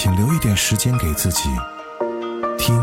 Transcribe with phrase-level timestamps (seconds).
[0.00, 1.48] 请留一点时间给自己，
[2.56, 2.76] 听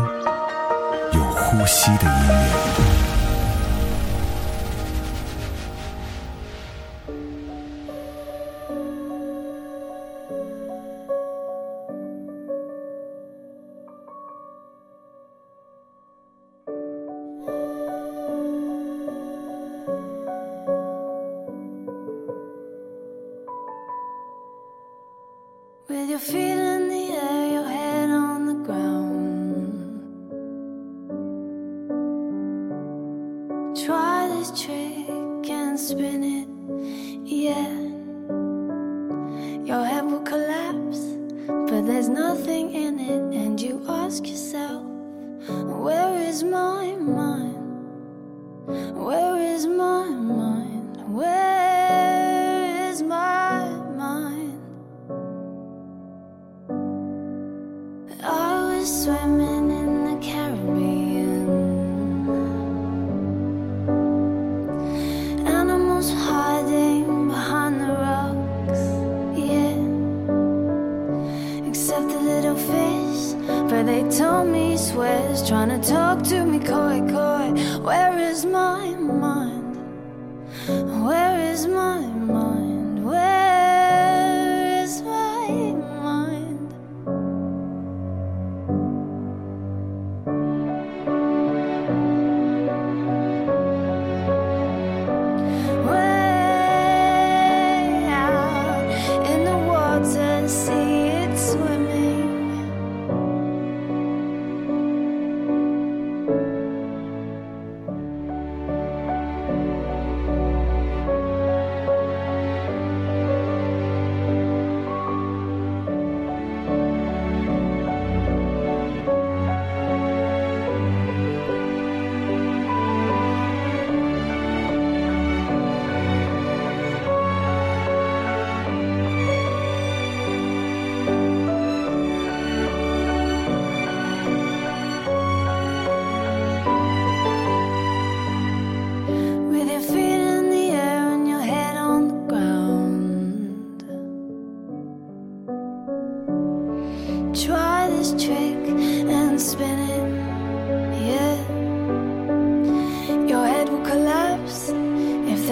[1.14, 3.05] 有呼吸的音乐。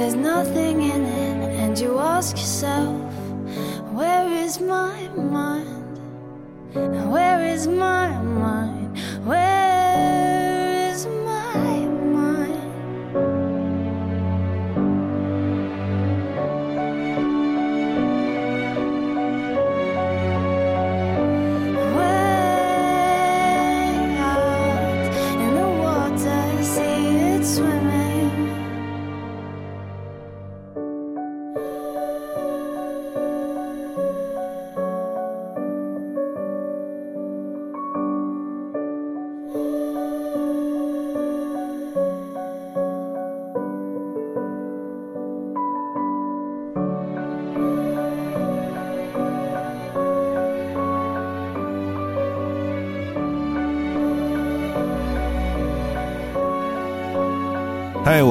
[0.04, 3.10] There's nothing in it, and you ask yourself,
[3.90, 5.98] Where is my mind?
[7.10, 8.98] Where is my mind?
[9.24, 9.63] Where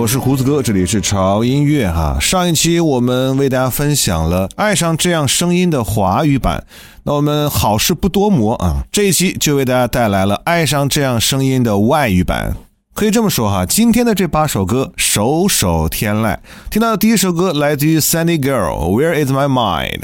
[0.04, 2.18] 我是胡子哥，这里是潮音乐哈。
[2.20, 6.66] 上一期我们为大家分享了《爱上这样声音》的华语版，
[7.04, 12.54] 那我们好事不多磨啊，这一期就为大家带来了《爱上这样声音》的外语版。
[12.94, 16.38] 可以这么说哈，今天的这八首歌首首天籁。
[16.70, 20.00] 听到的第一首歌来自于 Sandy Girl，《Where Is My Mind》。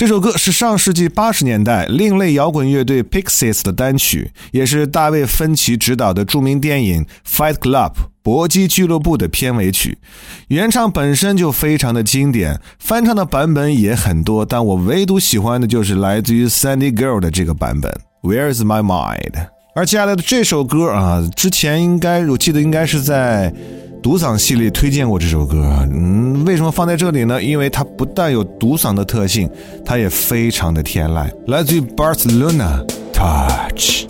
[0.00, 7.90] 这首歌是上世纪八十年代另类摇滚乐队 Pixies 的单曲，也是大卫芬奇执导的著名电影《Fight Club》
[8.22, 9.98] 搏击俱乐部的片尾曲。
[10.48, 17.92] 原唱本身就非常的经典，翻唱的版本也很多，但我唯独喜欢的就是来自于 Sandy Girl 的这个版本
[18.26, 19.32] 《Where's My Mind》。
[19.72, 23.52] 而接下来的这首歌啊，之前应该我记得应该是在
[24.02, 25.62] 独嗓系列推荐过这首歌。
[25.92, 27.40] 嗯，为什么放在这里呢？
[27.40, 29.48] 因为它不但有独嗓的特性，
[29.84, 31.30] 它也非常的天籁。
[31.46, 34.06] 来自于 Barcelona Touch。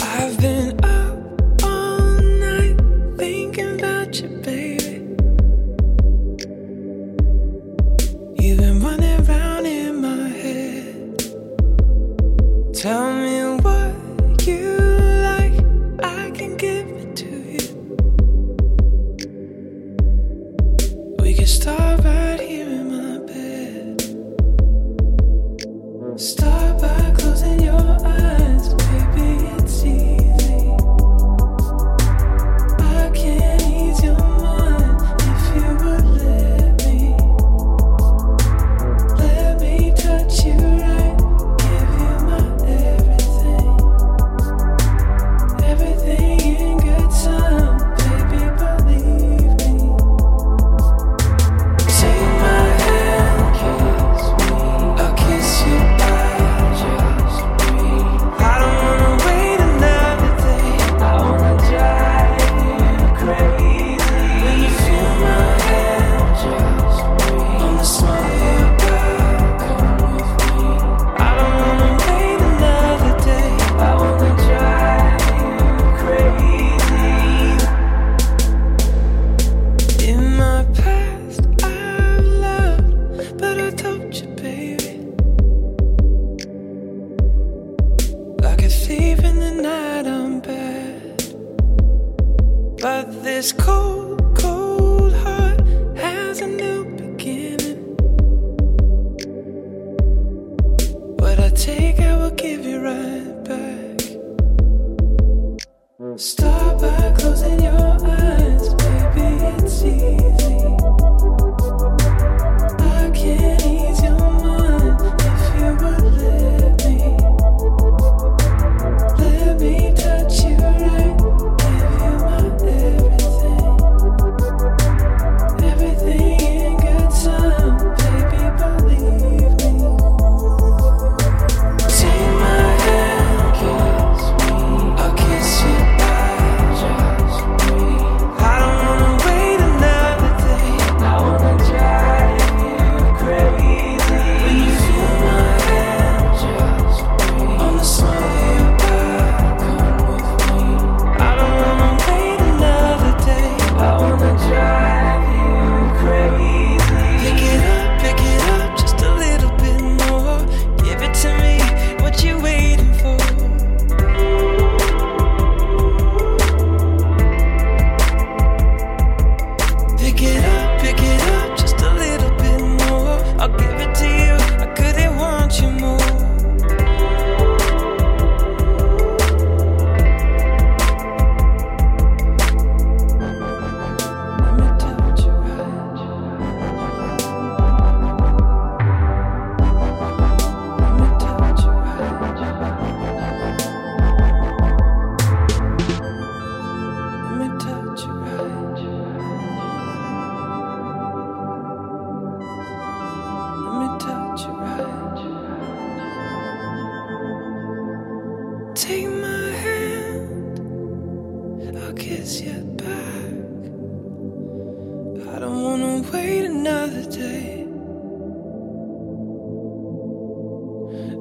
[216.12, 217.64] Wait another day.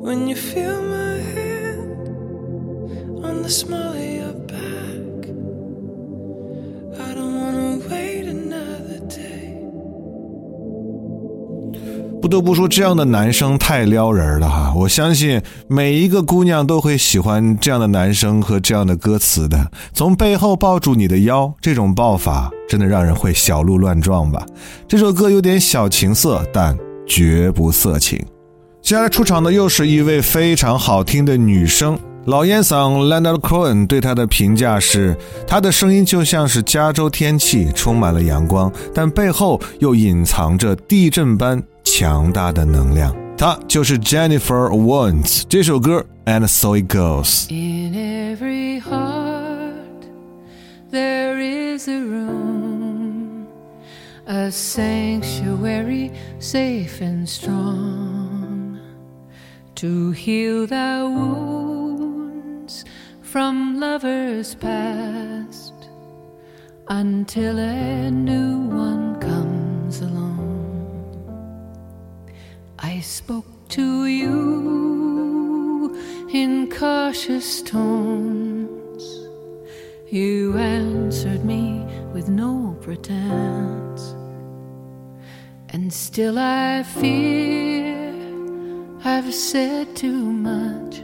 [0.05, 2.08] When you feel my hand
[3.25, 3.88] on the small
[12.29, 14.74] 得不说，这样的男生太撩人了哈！
[14.75, 19.69] 我相信每一个姑娘都会喜欢这样的男生和这样的歌词的。
[19.93, 24.45] 从背后抱住你的腰，这种抱法真的让人会小鹿乱撞吧？
[24.88, 28.17] 这首歌有点小情色，但绝不色情。
[28.81, 41.62] 接下来出场的又是一位非常好听的女生，老烟嗓 Leonard Cohen 对她的评价是：她的声音就像是加州天气，充满了阳光，但背后又隐藏着地震般
[41.99, 43.14] 强大的能量。
[43.37, 45.42] 她就是 Jennifer Warnes。
[45.49, 47.50] 这首歌 And So It Goes。
[47.50, 50.06] In every heart,
[50.90, 53.46] there is a room,
[54.26, 58.78] a sanctuary safe and strong
[59.75, 62.84] to heal thy wounds
[63.20, 65.73] from lovers past
[66.88, 69.07] until a new one
[73.00, 74.36] I spoke to you
[76.34, 79.03] in cautious tones.
[80.12, 84.15] You answered me with no pretense.
[85.70, 88.13] And still I fear
[89.06, 91.01] I've said too much.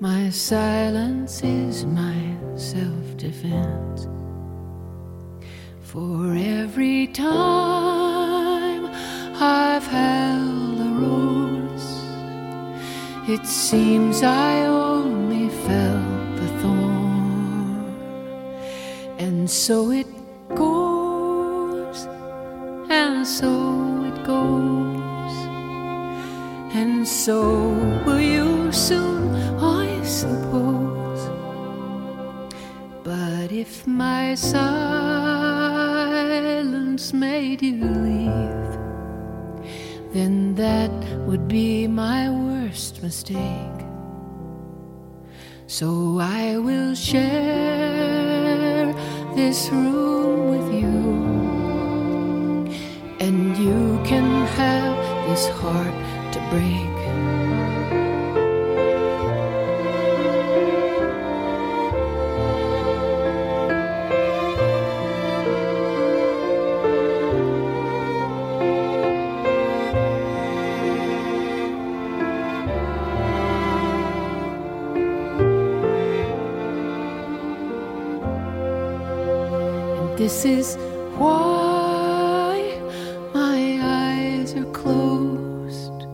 [0.00, 2.16] My silence is my
[2.56, 4.06] self defense.
[5.82, 8.21] For every time
[9.44, 11.88] I've held a rose,
[13.28, 17.96] it seems I only felt the thorn.
[19.18, 20.06] And so it
[20.54, 22.06] goes,
[22.88, 23.50] and so
[24.10, 25.34] it goes,
[26.72, 27.40] and so
[28.06, 31.22] will you soon, I suppose.
[33.02, 34.91] But if my silence
[43.22, 43.86] mistake.
[45.66, 48.92] So I will share
[49.34, 50.98] this room with you,
[53.20, 54.96] and you can have
[55.28, 55.94] this heart
[56.32, 56.91] to break.
[80.32, 80.76] This is
[81.18, 82.80] why
[83.34, 86.06] my eyes are closed.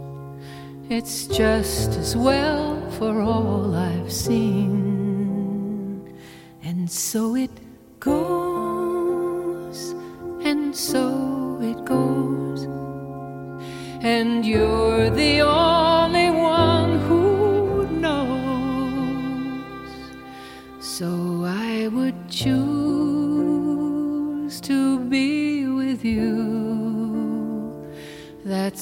[0.90, 6.02] It's just as well for all I've seen.
[6.64, 7.52] And so it
[8.00, 9.94] goes,
[10.42, 12.64] and so it goes.
[14.02, 15.67] And you're the only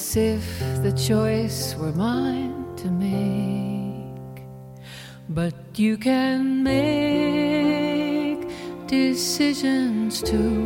[0.07, 4.45] That's if the choice were mine to make.
[5.27, 8.47] But you can make
[8.87, 10.65] decisions too.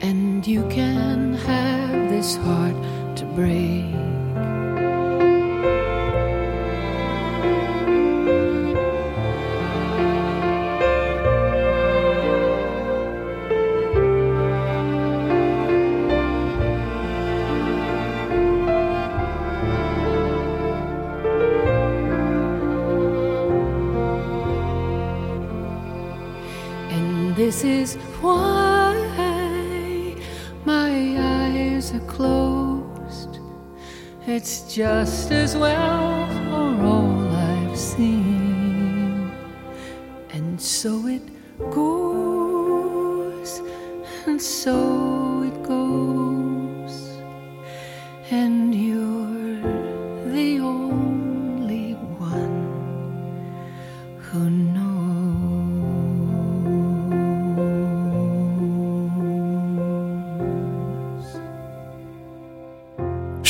[0.00, 2.74] And you can have this heart
[3.18, 4.13] to break.
[27.36, 28.94] This is why
[30.64, 33.40] my eyes are closed.
[34.24, 39.32] It's just as well for all I've seen.
[40.30, 41.22] And so it
[41.72, 43.60] goes,
[44.26, 44.93] and so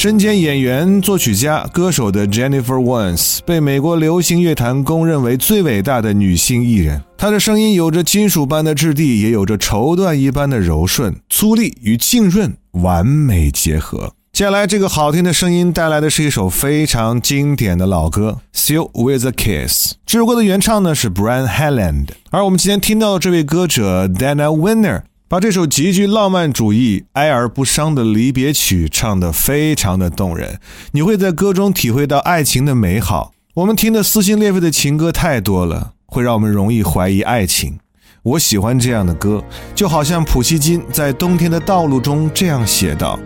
[0.05, 7.03] 身兼演员、作曲家、歌手的 Jennifer Warnes 被美国流行乐坛公认为最伟大的女性艺人。
[7.17, 14.13] 她的声音有着金属般的质地，也有着绸缎一般的柔顺，粗粝与浸润完美结合。
[14.31, 19.93] 接下来，这个好听的声音带来的是一首非常经典的老歌《Still with a Kiss》。
[20.05, 25.05] 这首歌的原唱呢是 Brian Helland，而我们今天听到的这位歌者 Dana Winner。
[25.35, 30.61] 把这首极具浪漫主义、哀而不伤的离别曲唱得非常的动人，
[30.93, 33.33] 你会在歌中体会到爱情的美好。
[33.55, 37.81] 我们听的撕心裂肺的情歌太多了，会让我们容易怀疑爱情。
[38.23, 39.43] 我喜欢这样的歌，
[39.75, 43.19] 就好像普希金在《冬天的道路》中这样写道：“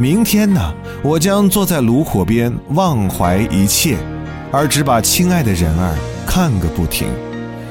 [0.00, 3.98] 明天呢，我将坐在炉火边，忘怀一切，
[4.50, 5.94] 而只把亲爱的人儿
[6.26, 7.08] 看个不停。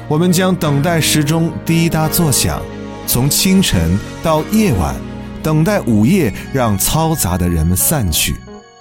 [0.06, 2.62] 我们将等待时钟滴答作响。”
[3.06, 4.94] 从清晨到夜晚，
[5.42, 8.34] 等待午夜让嘈杂的人们散去，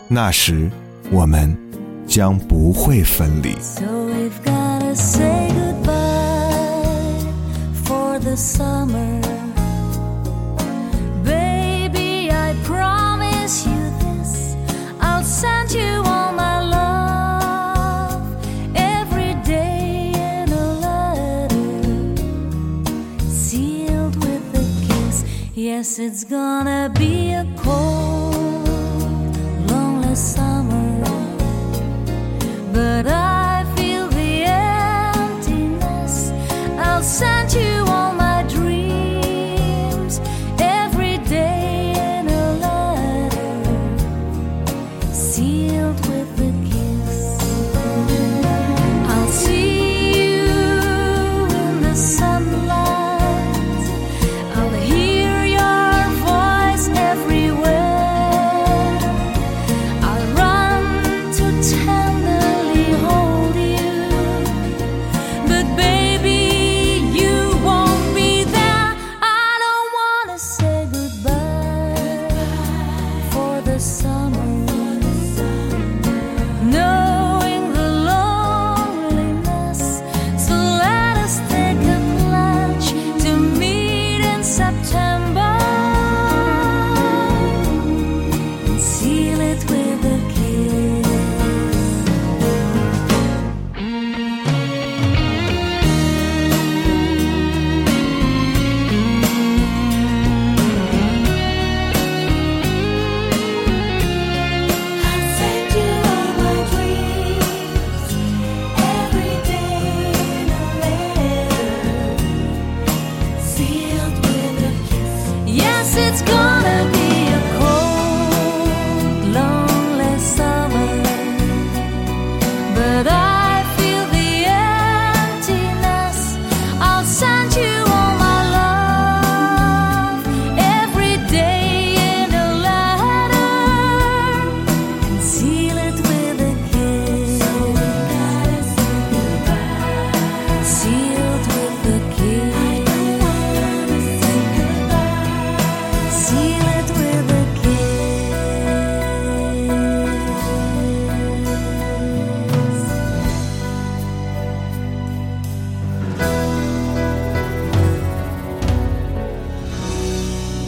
[0.08, 0.70] 那时
[1.12, 1.56] 我们
[2.08, 3.54] 将不会分离。
[3.60, 5.92] So we've gotta say goodbye
[7.84, 9.21] for the summer.
[25.92, 28.21] Yes, it's gonna be a cold,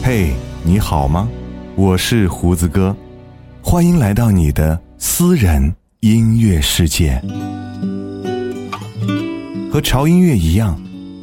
[0.06, 1.26] 嘿，你好吗？
[1.74, 2.94] 我是胡子哥，
[3.62, 7.18] 欢迎来到你的私人音乐世界。
[9.72, 10.78] 和潮音乐一样，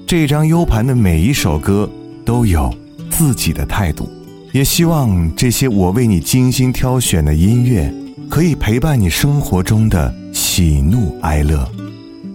[0.07, 1.87] 这张 U 盘的每一首歌
[2.25, 2.73] 都有
[3.11, 4.09] 自己的态度。
[4.51, 7.93] 也希望这些我为你精心挑选的音乐，
[8.31, 11.69] 可以陪伴你生活中的喜怒哀乐。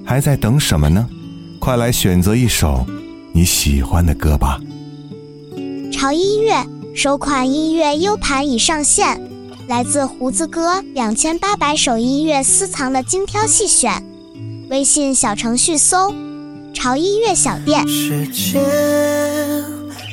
[0.05, 1.05] 还在等什么呢？
[1.59, 2.87] 快来选择一首
[3.33, 4.61] 你喜欢的歌吧。
[5.97, 6.63] 潮音乐
[6.95, 9.19] 首款音乐 U 盘已上线，
[9.67, 14.05] 来自胡子哥两千八百首音乐私藏的精挑细选。
[14.69, 16.15] 微信小程序搜
[16.75, 18.63] “潮音乐小店时间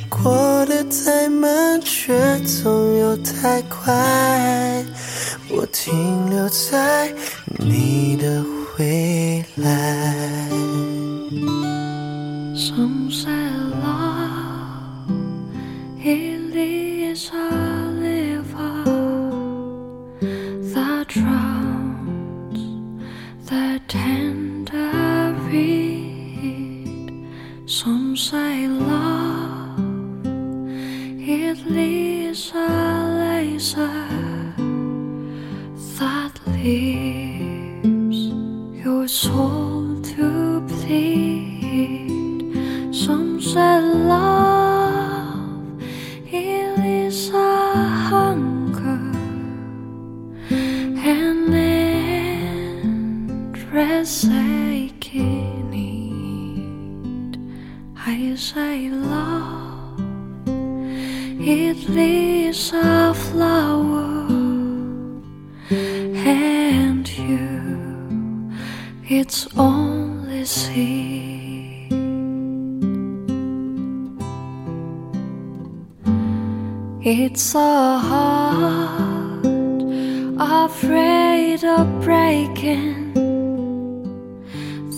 [0.08, 4.82] 过得太慢，却总又太快。
[5.50, 7.12] 我停留在
[7.58, 8.42] 你的
[8.78, 10.48] 未来。
[17.14, 17.73] 沙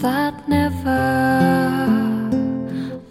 [0.03, 1.03] that never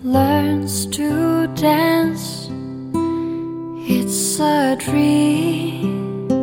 [0.04, 2.50] learns to dance.
[3.88, 6.34] It's a dream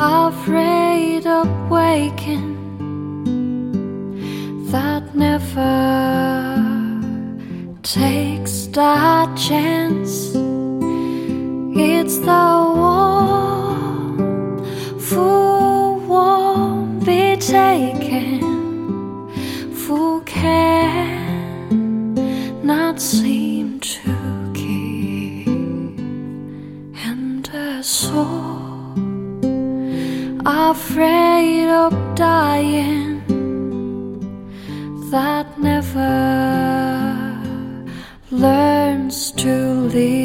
[0.00, 2.50] afraid of waking
[4.70, 5.74] that never
[7.82, 10.32] takes that chance.
[11.74, 12.42] It's the
[15.12, 18.01] who won't be taken,
[23.02, 24.14] seem to
[24.52, 25.98] give,
[27.04, 28.94] and a soul
[30.46, 33.18] afraid of dying
[35.10, 36.14] that never
[38.30, 39.52] learns to
[39.96, 40.22] live.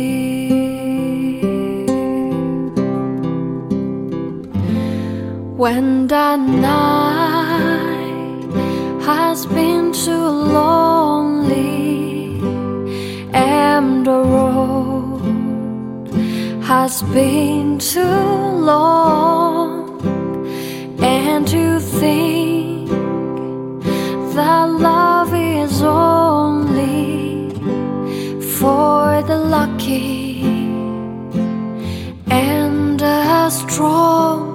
[5.58, 7.58] When the night
[9.02, 11.07] has been too lonely
[16.88, 18.00] has been too
[18.72, 20.00] long,
[21.02, 22.88] and you think
[24.34, 27.52] that love is only
[28.56, 30.44] for the lucky
[32.32, 34.47] and the strong.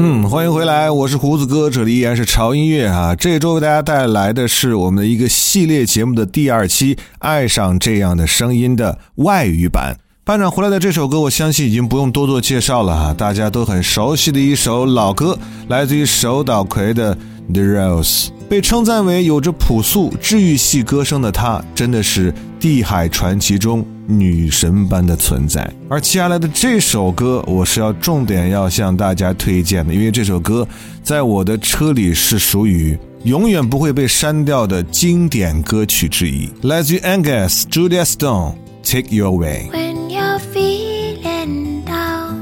[0.00, 3.16] 嗯，欢迎回来，我是胡子哥，这里依然是潮音乐啊。
[3.16, 9.96] 这周为大家带来的是我们的一个系列节目的第二期，《爱上这样的声音》的外语版。
[10.22, 17.16] 班长回来的这首歌，我相信已经不用多做介绍了哈，大家都很熟悉的一首老歌，来自于手岛葵的
[17.52, 18.26] 《The Rose》。
[18.48, 25.70] 被称赞为有着朴素治愈系歌声的她，真的是地海传奇中女神般的存在。
[25.88, 30.66] 而接下来的这首歌，我是要重点要向大家推荐的，因为这首歌
[31.02, 38.54] 在我的车里是属于永远不会被删掉的经典歌曲之一，来自于 Angus Julia Stone，
[38.90, 39.68] 《Take Your Way》。
[39.76, 42.38] when you're feeling down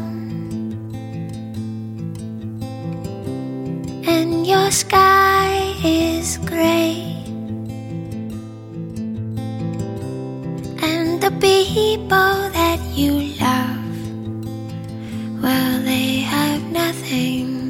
[4.06, 5.35] and your sky
[5.86, 6.98] is gray
[10.82, 13.94] and the people that you love
[15.40, 17.65] well they have nothing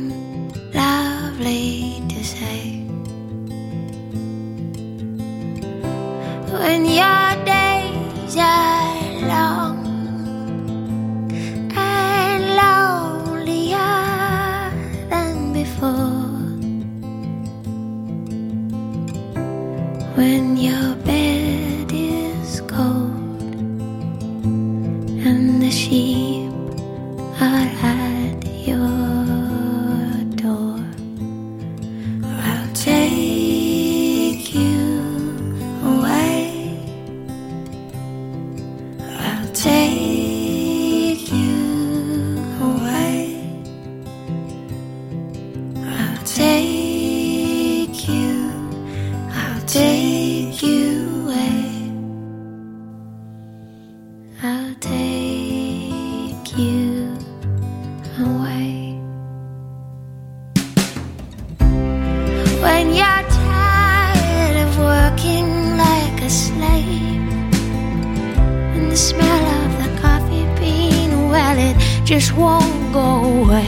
[72.07, 73.67] just won't go away.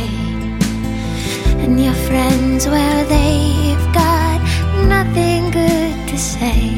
[1.59, 4.41] And your friends, well, they've got
[4.87, 6.71] nothing good to say.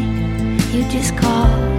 [0.72, 1.69] You just call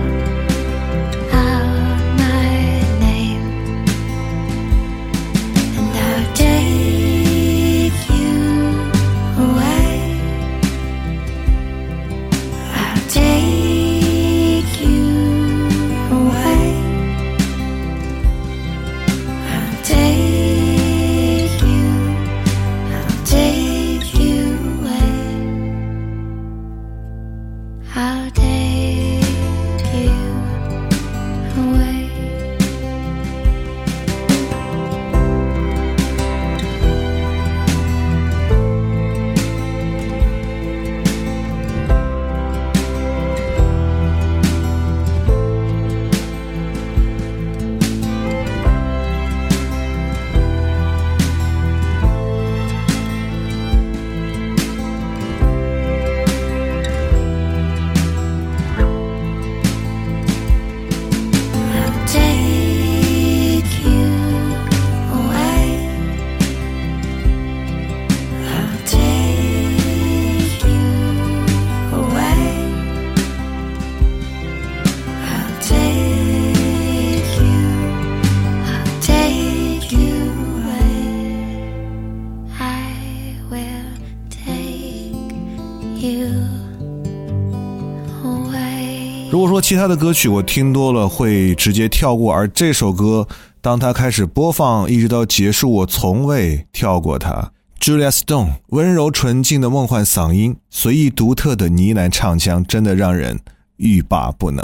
[89.71, 93.25] 其他的歌曲我听多了会直接跳过，而这首歌
[93.61, 97.53] 当它开始播放一直到结束，我从未跳过它。
[97.79, 103.39] Julia Stone 温柔纯净的梦幻嗓音，随意独特的呢喃唱腔，真的让人
[103.77, 104.61] 欲罢不能。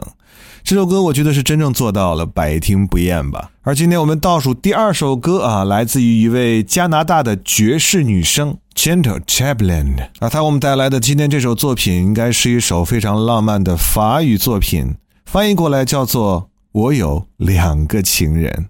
[0.62, 3.52] 这首歌我觉得是真正做到了百听不厌吧。
[3.62, 14.94] 而今天我们倒数第二首歌啊，来自于一位加拿大的爵士女声 Gentle Chaplin 啊，她为我们带来的今天这首作品应该是一首非常浪漫的法语作品，
[15.26, 18.68] 翻译过来叫做《我有两个情人》。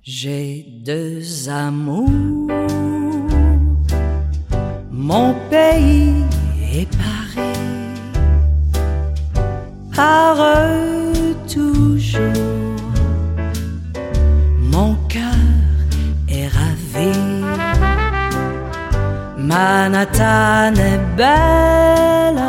[19.48, 22.44] Manhattan est belle,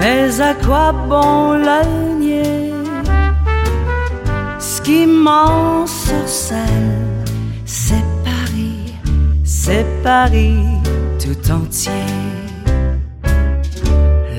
[0.00, 2.72] mais à quoi bon le nier?
[4.58, 6.66] Ce qui m'ensorcelle,
[7.64, 8.92] c'est Paris,
[9.44, 10.64] c'est Paris
[11.22, 11.92] tout entier.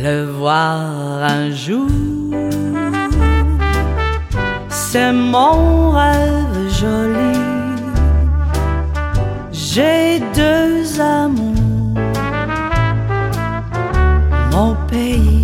[0.03, 1.88] Le voir un jour,
[4.67, 7.44] c'est mon rêve joli.
[9.75, 11.99] J'ai deux amours,
[14.53, 15.35] mon pays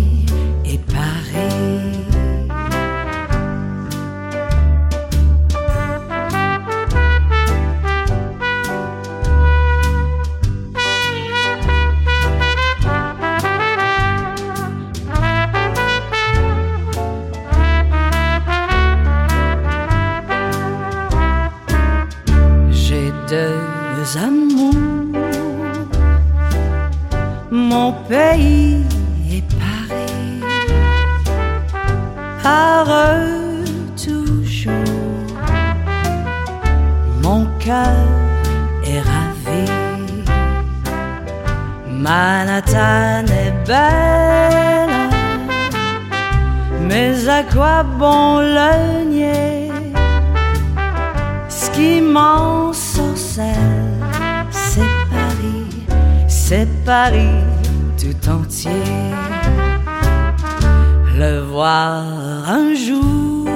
[62.52, 63.48] un jour,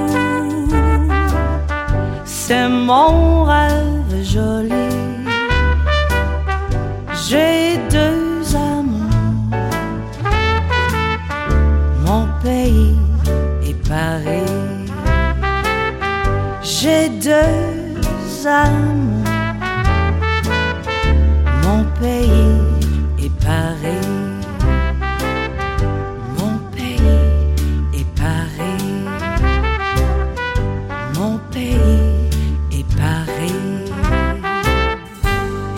[2.25, 4.95] c'est mon rêve joli.
[7.25, 9.59] J'ai deux amours,
[12.05, 12.97] mon pays
[13.67, 14.55] et Paris.
[16.63, 18.96] J'ai deux amours,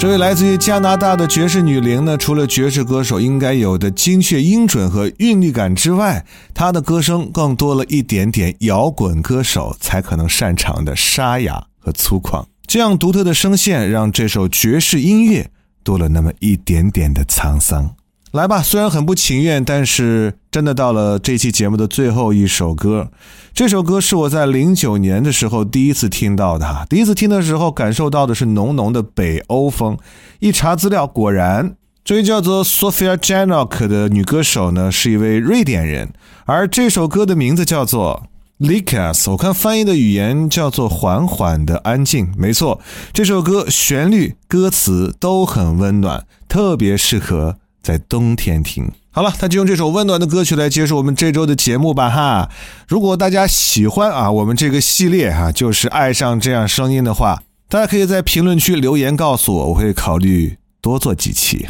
[0.10, 12.43] 这位来自于加拿大的爵士女伶呢，除了爵士歌手应该有的精确音准和韵律感之外，她的歌声更多了一点点摇滚歌手才可能擅长的沙哑和粗犷。
[12.65, 15.48] 这样独特的声线，让这首爵士音乐
[15.84, 17.93] 多了那么一点点的沧桑。
[18.31, 23.09] 来吧，虽然很不情愿，但是真的到了这期节目的最后一首歌。
[23.55, 29.97] 这首歌是我在零九年的时候第一次听到的哈，第一次听的时候感受到的是浓浓的北欧风。
[30.37, 36.13] 一查资料，果然这位叫做 Sophia Janok 的女歌手呢是一位瑞典人，
[36.45, 38.27] 而这首歌的名字叫做。
[38.59, 42.81] Likas，我看翻译的语言叫做“缓缓的安静”，没错，
[43.13, 48.91] 这首歌旋律、歌词都很温暖，特别适合在冬天听。
[49.11, 52.49] 好了，那就用这首温暖的歌曲来结束我们这周的节目吧哈。
[52.87, 61.65] 如果大家喜欢啊我们这个系列哈、就是爱上这样声音的话，大家可以在评论区留言告诉我，我会考虑多做几期。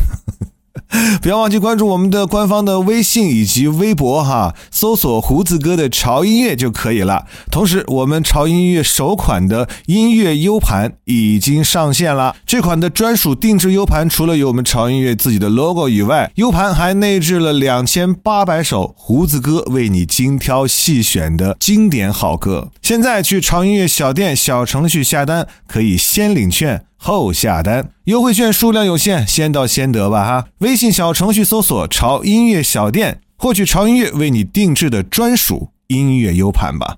[1.21, 7.25] 不要忘记关注我们的官方的微信以及微博哈，搜索“胡子哥的潮音乐”就可以了。
[7.51, 12.35] 同时，我们潮音乐首款的音乐 U 盘已经上线了。
[12.45, 22.71] 这款的专属定制 U 盘，除了有我们潮音乐自己的 logo 以外，U 盘还内置了两千八百首胡子哥为你精挑细选的经典好歌。
[22.81, 26.85] 现在去潮音乐小店小程序下单，可以先领券。
[27.01, 30.45] 后下单，优惠券数量有限，先到先得吧哈！
[30.59, 36.97] 微信小程序搜索“潮音乐小店”，获取潮音乐为你定制的专属音乐 U 盘吧。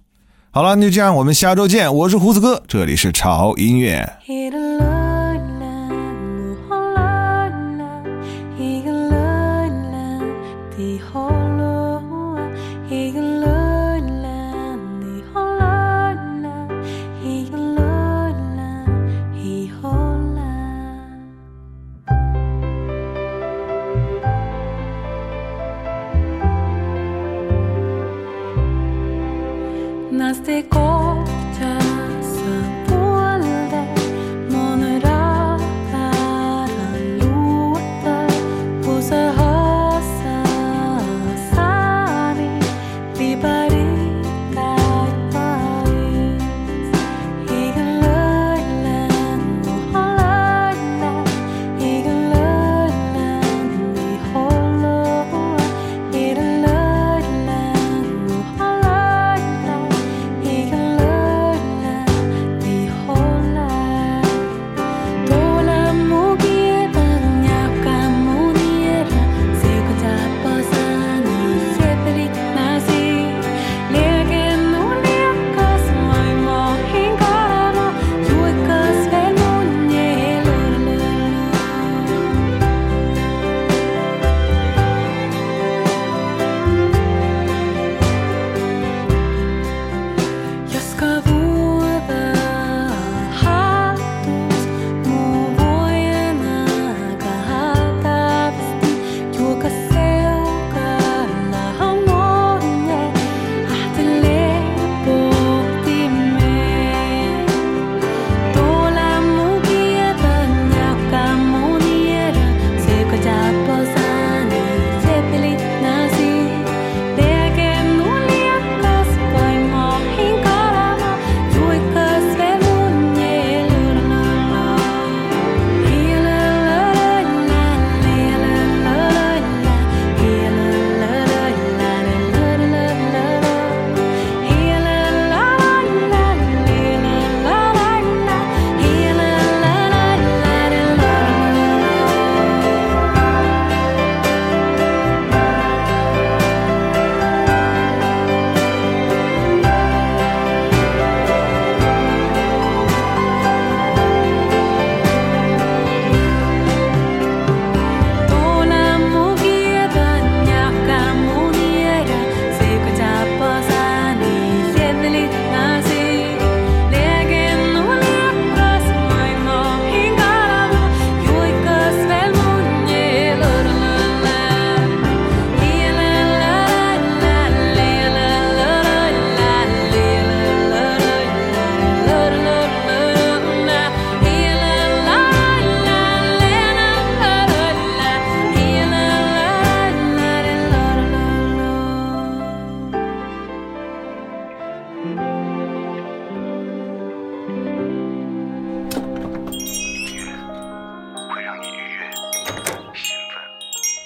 [0.50, 1.96] 好了，那就这样，我们下周见。
[1.96, 4.12] 我是胡子哥，这里是潮音乐。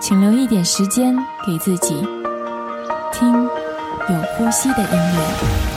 [0.00, 1.94] 请留一点时间给自己，
[3.12, 5.73] 听有呼吸的音乐。